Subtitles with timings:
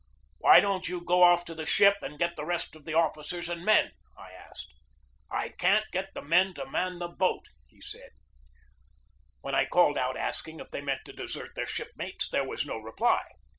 [0.39, 3.47] "Why don't you go off to the ship and get the rest of the officers
[3.49, 4.73] and men?" I asked.
[5.29, 8.09] "I can't get the men to man the boat!" he said.
[9.41, 12.77] When I called out asking if they meant to desert their shipmates there was no
[12.79, 13.21] reply.